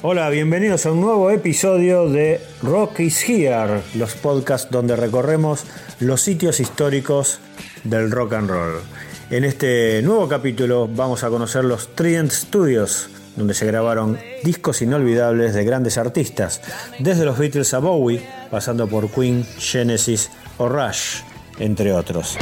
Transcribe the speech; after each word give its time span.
Hola, 0.00 0.30
bienvenidos 0.30 0.86
a 0.86 0.92
un 0.92 1.00
nuevo 1.00 1.28
episodio 1.28 2.08
de 2.08 2.40
Rock 2.62 3.00
is 3.00 3.28
Here, 3.28 3.80
los 3.96 4.14
podcasts 4.14 4.70
donde 4.70 4.94
recorremos 4.94 5.64
los 5.98 6.20
sitios 6.20 6.60
históricos 6.60 7.40
del 7.82 8.12
rock 8.12 8.34
and 8.34 8.48
roll. 8.48 8.80
En 9.28 9.42
este 9.42 10.00
nuevo 10.02 10.28
capítulo 10.28 10.86
vamos 10.86 11.24
a 11.24 11.30
conocer 11.30 11.64
los 11.64 11.96
Trident 11.96 12.30
Studios, 12.30 13.10
donde 13.34 13.54
se 13.54 13.66
grabaron 13.66 14.20
discos 14.44 14.82
inolvidables 14.82 15.52
de 15.54 15.64
grandes 15.64 15.98
artistas, 15.98 16.60
desde 17.00 17.24
los 17.24 17.36
Beatles 17.36 17.74
a 17.74 17.80
Bowie, 17.80 18.24
pasando 18.52 18.86
por 18.86 19.10
Queen, 19.10 19.44
Genesis 19.58 20.30
o 20.58 20.68
Rush, 20.68 21.22
entre 21.58 21.92
otros. 21.92 22.38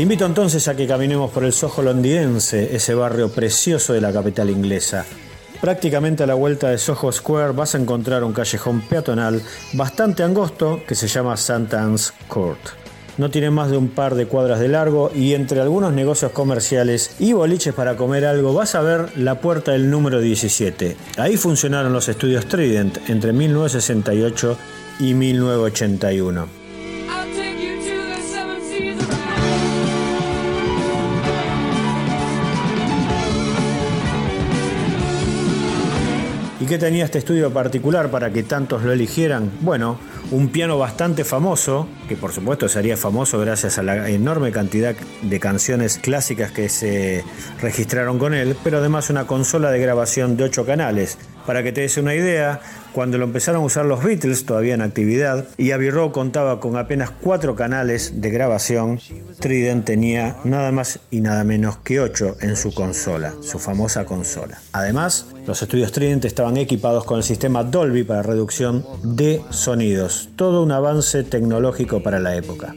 Te 0.00 0.04
invito 0.04 0.24
entonces 0.24 0.66
a 0.66 0.74
que 0.74 0.86
caminemos 0.86 1.30
por 1.30 1.44
el 1.44 1.52
Soho 1.52 1.82
londinense, 1.82 2.74
ese 2.74 2.94
barrio 2.94 3.28
precioso 3.28 3.92
de 3.92 4.00
la 4.00 4.10
capital 4.10 4.48
inglesa. 4.48 5.04
Prácticamente 5.60 6.22
a 6.22 6.26
la 6.26 6.32
vuelta 6.32 6.70
de 6.70 6.78
Soho 6.78 7.12
Square 7.12 7.52
vas 7.52 7.74
a 7.74 7.78
encontrar 7.78 8.24
un 8.24 8.32
callejón 8.32 8.80
peatonal 8.80 9.42
bastante 9.74 10.22
angosto 10.22 10.80
que 10.88 10.94
se 10.94 11.06
llama 11.06 11.34
St. 11.34 11.76
Anne's 11.76 12.14
Court. 12.28 12.58
No 13.18 13.30
tiene 13.30 13.50
más 13.50 13.70
de 13.70 13.76
un 13.76 13.90
par 13.90 14.14
de 14.14 14.24
cuadras 14.24 14.58
de 14.58 14.68
largo 14.68 15.10
y 15.14 15.34
entre 15.34 15.60
algunos 15.60 15.92
negocios 15.92 16.32
comerciales 16.32 17.16
y 17.18 17.34
boliches 17.34 17.74
para 17.74 17.96
comer 17.96 18.24
algo 18.24 18.54
vas 18.54 18.74
a 18.76 18.80
ver 18.80 19.18
la 19.18 19.42
puerta 19.42 19.72
del 19.72 19.90
número 19.90 20.18
17. 20.18 20.96
Ahí 21.18 21.36
funcionaron 21.36 21.92
los 21.92 22.08
estudios 22.08 22.46
Trident 22.46 23.10
entre 23.10 23.34
1968 23.34 24.56
y 25.00 25.12
1981. 25.12 26.59
Qué 36.70 36.78
tenía 36.78 37.04
este 37.04 37.18
estudio 37.18 37.52
particular 37.52 38.12
para 38.12 38.30
que 38.32 38.44
tantos 38.44 38.84
lo 38.84 38.92
eligieran? 38.92 39.50
Bueno, 39.60 39.98
un 40.30 40.50
piano 40.50 40.78
bastante 40.78 41.24
famoso, 41.24 41.88
que 42.08 42.14
por 42.14 42.30
supuesto 42.30 42.68
sería 42.68 42.96
famoso 42.96 43.40
gracias 43.40 43.76
a 43.78 43.82
la 43.82 44.08
enorme 44.08 44.52
cantidad 44.52 44.94
de 44.94 45.40
canciones 45.40 45.98
clásicas 45.98 46.52
que 46.52 46.68
se 46.68 47.24
registraron 47.60 48.20
con 48.20 48.34
él, 48.34 48.56
pero 48.62 48.78
además 48.78 49.10
una 49.10 49.26
consola 49.26 49.72
de 49.72 49.80
grabación 49.80 50.36
de 50.36 50.44
8 50.44 50.64
canales. 50.64 51.18
Para 51.50 51.64
que 51.64 51.72
te 51.72 51.80
des 51.80 51.96
una 51.96 52.14
idea, 52.14 52.60
cuando 52.92 53.18
lo 53.18 53.24
empezaron 53.24 53.62
a 53.62 53.64
usar 53.64 53.84
los 53.84 54.04
Beatles, 54.04 54.46
todavía 54.46 54.74
en 54.74 54.82
actividad, 54.82 55.48
y 55.58 55.72
Abbey 55.72 55.90
Road 55.90 56.12
contaba 56.12 56.60
con 56.60 56.76
apenas 56.76 57.10
cuatro 57.10 57.56
canales 57.56 58.20
de 58.20 58.30
grabación, 58.30 59.00
Trident 59.40 59.84
tenía 59.84 60.36
nada 60.44 60.70
más 60.70 61.00
y 61.10 61.20
nada 61.20 61.42
menos 61.42 61.78
que 61.78 61.98
ocho 61.98 62.36
en 62.40 62.54
su 62.54 62.72
consola, 62.72 63.34
su 63.42 63.58
famosa 63.58 64.04
consola. 64.04 64.60
Además, 64.70 65.26
los 65.44 65.60
estudios 65.60 65.90
Trident 65.90 66.24
estaban 66.24 66.56
equipados 66.56 67.04
con 67.04 67.16
el 67.16 67.24
sistema 67.24 67.64
Dolby 67.64 68.04
para 68.04 68.22
reducción 68.22 68.86
de 69.02 69.42
sonidos, 69.50 70.28
todo 70.36 70.62
un 70.62 70.70
avance 70.70 71.24
tecnológico 71.24 72.00
para 72.00 72.20
la 72.20 72.36
época. 72.36 72.76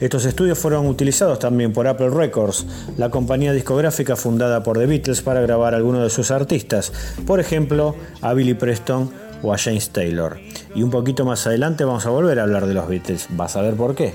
Estos 0.00 0.24
estudios 0.24 0.58
fueron 0.58 0.86
utilizados 0.86 1.38
también 1.38 1.74
por 1.74 1.86
Apple 1.86 2.08
Records, 2.08 2.66
la 2.96 3.10
compañía 3.10 3.52
discográfica 3.52 4.16
fundada 4.16 4.62
por 4.62 4.78
The 4.78 4.86
Beatles 4.86 5.20
para 5.20 5.42
grabar 5.42 5.74
a 5.74 5.76
algunos 5.76 6.02
de 6.02 6.08
sus 6.08 6.30
artistas, 6.30 6.90
por 7.26 7.38
ejemplo 7.38 7.94
a 8.22 8.32
Billy 8.32 8.54
Preston 8.54 9.10
o 9.42 9.52
a 9.52 9.58
James 9.58 9.90
Taylor. 9.90 10.38
Y 10.74 10.82
un 10.82 10.90
poquito 10.90 11.26
más 11.26 11.46
adelante 11.46 11.84
vamos 11.84 12.06
a 12.06 12.10
volver 12.10 12.38
a 12.38 12.44
hablar 12.44 12.66
de 12.66 12.74
los 12.74 12.88
Beatles, 12.88 13.26
vas 13.30 13.56
a 13.56 13.62
ver 13.62 13.74
por 13.74 13.94
qué. 13.94 14.14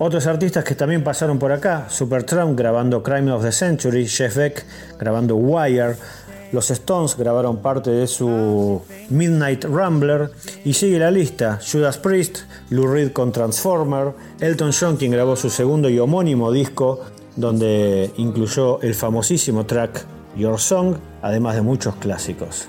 Otros 0.00 0.28
artistas 0.28 0.62
que 0.62 0.76
también 0.76 1.02
pasaron 1.02 1.40
por 1.40 1.50
acá, 1.50 1.86
Supertramp 1.88 2.56
grabando 2.56 3.02
Crime 3.02 3.32
of 3.32 3.42
the 3.42 3.50
Century, 3.50 4.06
Jeff 4.06 4.36
Beck 4.36 4.64
grabando 4.96 5.34
Wire, 5.34 5.96
los 6.52 6.70
Stones 6.70 7.16
grabaron 7.16 7.58
parte 7.58 7.90
de 7.90 8.06
su 8.06 8.80
Midnight 9.10 9.64
Rambler 9.64 10.30
y 10.64 10.72
sigue 10.72 11.00
la 11.00 11.10
lista, 11.10 11.58
Judas 11.60 11.98
Priest, 11.98 12.38
Lou 12.70 12.86
Reed 12.86 13.12
con 13.12 13.32
Transformer, 13.32 14.12
Elton 14.40 14.70
John 14.78 14.96
quien 14.96 15.10
grabó 15.10 15.34
su 15.34 15.50
segundo 15.50 15.90
y 15.90 15.98
homónimo 15.98 16.52
disco 16.52 17.00
donde 17.34 18.12
incluyó 18.18 18.80
el 18.82 18.94
famosísimo 18.94 19.66
track 19.66 20.06
Your 20.36 20.60
Song, 20.60 20.96
además 21.22 21.56
de 21.56 21.62
muchos 21.62 21.96
clásicos. 21.96 22.68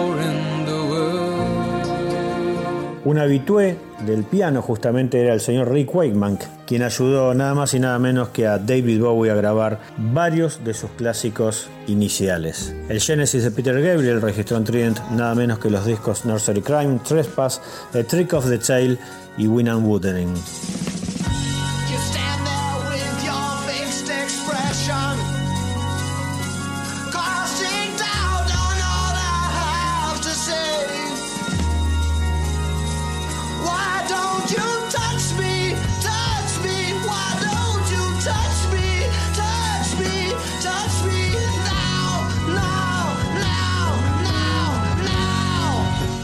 Un 3.03 3.17
habitué 3.17 3.77
del 4.05 4.23
piano 4.23 4.61
justamente 4.61 5.19
era 5.19 5.33
el 5.33 5.41
señor 5.41 5.71
Rick 5.71 5.93
Wakeman, 5.93 6.37
quien 6.67 6.83
ayudó 6.83 7.33
nada 7.33 7.55
más 7.55 7.73
y 7.73 7.79
nada 7.79 7.97
menos 7.97 8.29
que 8.29 8.45
a 8.45 8.59
David 8.59 9.01
Bowie 9.01 9.31
a 9.31 9.35
grabar 9.35 9.79
varios 9.97 10.63
de 10.63 10.75
sus 10.75 10.91
clásicos 10.91 11.67
iniciales. 11.87 12.75
El 12.89 13.01
Genesis 13.01 13.43
de 13.43 13.49
Peter 13.49 13.81
Gabriel 13.81 14.21
registró 14.21 14.57
en 14.57 14.65
Trident 14.65 14.99
nada 15.11 15.33
menos 15.33 15.57
que 15.57 15.71
los 15.71 15.83
discos 15.83 16.25
Nursery 16.25 16.61
Crime, 16.61 16.99
Trespass, 17.03 17.59
A 17.93 18.03
Trick 18.03 18.33
of 18.33 18.47
the 18.47 18.59
Tail 18.59 18.99
y 19.35 19.47
Win 19.47 19.69
and 19.69 19.83
Wuthering. 19.87 20.33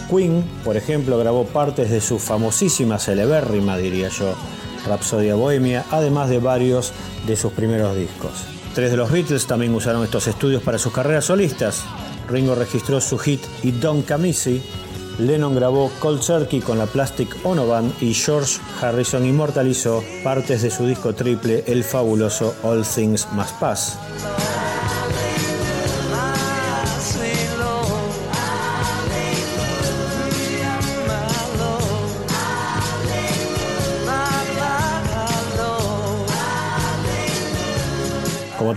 Queen, 0.09 0.44
por 0.63 0.77
ejemplo, 0.77 1.18
grabó 1.18 1.45
partes 1.45 1.89
de 1.89 2.01
su 2.01 2.19
famosísima, 2.19 3.00
celebérrima, 3.00 3.77
diría 3.77 4.09
yo, 4.09 4.33
Rapsodia 4.88 5.36
Bohemia, 5.36 5.86
además 5.92 6.30
de 6.30 6.39
varios 6.39 6.94
de 7.25 7.36
sus 7.36 7.51
primeros 7.54 7.95
discos. 7.95 8.31
Tres 8.74 8.92
de 8.92 8.98
los 8.98 9.12
Beatles 9.12 9.48
también 9.48 9.74
usaron 9.74 10.04
estos 10.04 10.27
estudios 10.27 10.62
para 10.62 10.77
sus 10.77 10.94
carreras 10.94 11.25
solistas. 11.25 11.83
Ringo 12.30 12.56
registró 12.56 13.01
su 13.01 13.18
hit 13.18 13.42
Y 13.63 13.71
Don 13.71 14.01
Camisi, 14.01 14.62
Lennon 15.19 15.56
grabó 15.56 15.92
Cold 16.00 16.21
Turkey 16.21 16.62
con 16.62 16.77
la 16.77 16.86
Plastic 16.86 17.36
Ono 17.44 17.65
Band 17.65 17.92
y 18.01 18.13
George 18.13 18.59
Harrison 18.81 19.25
inmortalizó 19.25 20.04
partes 20.24 20.62
de 20.62 20.69
su 20.69 20.86
disco 20.86 21.15
triple, 21.15 21.63
el 21.65 21.83
fabuloso 21.83 22.54
All 22.63 22.83
Things 22.86 23.27
Must 23.31 23.59
Pass. 23.59 23.98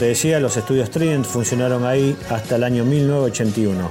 Te 0.00 0.06
decía, 0.06 0.40
los 0.40 0.56
estudios 0.56 0.88
Trident 0.88 1.26
funcionaron 1.26 1.84
ahí 1.84 2.16
hasta 2.30 2.56
el 2.56 2.64
año 2.64 2.86
1981. 2.86 3.90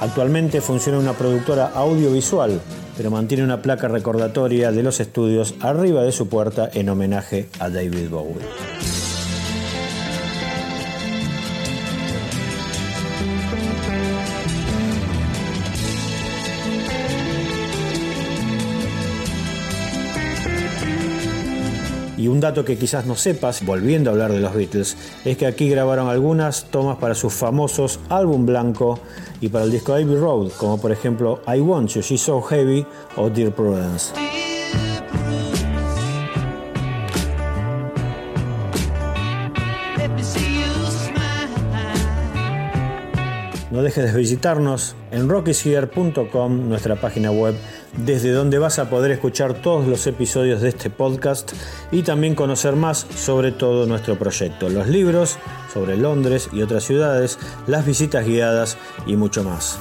Actualmente 0.00 0.60
funciona 0.60 1.00
una 1.00 1.14
productora 1.14 1.72
audiovisual, 1.74 2.60
pero 2.96 3.10
mantiene 3.10 3.42
una 3.42 3.60
placa 3.60 3.88
recordatoria 3.88 4.70
de 4.70 4.84
los 4.84 5.00
estudios 5.00 5.56
arriba 5.58 6.04
de 6.04 6.12
su 6.12 6.28
puerta 6.28 6.70
en 6.72 6.88
homenaje 6.88 7.48
a 7.58 7.70
David 7.70 8.08
Bowie. 8.08 8.36
Y 22.18 22.26
un 22.26 22.40
dato 22.40 22.64
que 22.64 22.76
quizás 22.76 23.06
no 23.06 23.14
sepas, 23.14 23.64
volviendo 23.64 24.10
a 24.10 24.12
hablar 24.12 24.32
de 24.32 24.40
los 24.40 24.52
Beatles, 24.52 24.96
es 25.24 25.36
que 25.36 25.46
aquí 25.46 25.70
grabaron 25.70 26.08
algunas 26.08 26.64
tomas 26.64 26.98
para 26.98 27.14
sus 27.14 27.32
famosos 27.32 28.00
álbum 28.08 28.44
blanco 28.44 28.98
y 29.40 29.48
para 29.48 29.64
el 29.64 29.70
disco 29.70 29.92
Abbey 29.92 30.16
Road, 30.16 30.50
como 30.58 30.80
por 30.80 30.90
ejemplo 30.90 31.40
I 31.46 31.60
Want 31.60 31.90
You, 31.90 32.02
She's 32.02 32.20
So 32.20 32.42
Heavy 32.42 32.84
o 33.16 33.30
Dear 33.30 33.52
Prudence. 33.52 34.37
No 43.70 43.82
dejes 43.82 44.12
de 44.12 44.18
visitarnos 44.18 44.96
en 45.10 45.28
rockyseer.com, 45.28 46.68
nuestra 46.68 46.96
página 46.96 47.30
web, 47.30 47.54
desde 47.96 48.30
donde 48.30 48.58
vas 48.58 48.78
a 48.78 48.88
poder 48.88 49.10
escuchar 49.10 49.54
todos 49.54 49.86
los 49.86 50.06
episodios 50.06 50.62
de 50.62 50.70
este 50.70 50.88
podcast 50.88 51.52
y 51.92 52.02
también 52.02 52.34
conocer 52.34 52.76
más 52.76 53.06
sobre 53.14 53.52
todo 53.52 53.86
nuestro 53.86 54.18
proyecto, 54.18 54.70
los 54.70 54.88
libros 54.88 55.36
sobre 55.72 55.96
Londres 55.98 56.48
y 56.52 56.62
otras 56.62 56.84
ciudades, 56.84 57.38
las 57.66 57.84
visitas 57.84 58.24
guiadas 58.26 58.78
y 59.06 59.16
mucho 59.16 59.44
más. 59.44 59.78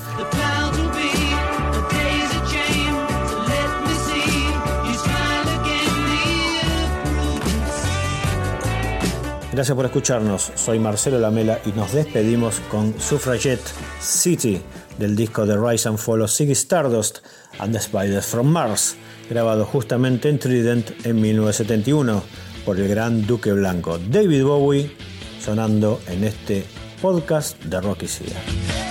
Gracias 9.57 9.75
por 9.75 9.85
escucharnos. 9.85 10.51
Soy 10.53 10.77
Marcelo 10.77 11.17
Lamela 11.17 11.59
y 11.65 11.71
nos 11.71 11.91
despedimos 11.91 12.59
con 12.69 12.93
Suffragette 13.01 13.67
City 13.99 14.61
del 14.99 15.15
disco 15.15 15.47
The 15.47 15.57
Rise 15.57 15.89
and 15.89 15.97
Fall 15.97 16.21
of 16.21 16.29
Stardust 16.29 17.25
and 17.57 17.73
the 17.73 17.79
Spiders 17.79 18.27
from 18.27 18.51
Mars, 18.51 18.95
grabado 19.27 19.65
justamente 19.65 20.29
en 20.29 20.37
Trident 20.37 20.91
en 21.03 21.19
1971 21.19 22.21
por 22.67 22.79
el 22.79 22.87
gran 22.87 23.25
Duque 23.25 23.51
Blanco. 23.51 23.97
David 23.97 24.43
Bowie 24.43 24.95
sonando 25.43 26.01
en 26.05 26.25
este 26.25 26.63
podcast 27.01 27.59
de 27.63 27.81
Rocky 27.81 28.07
Sia. 28.07 28.86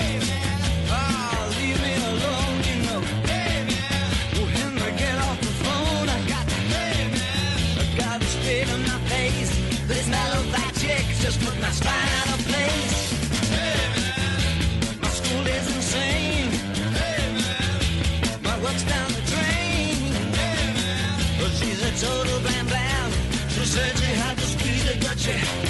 Yeah. 25.26 25.65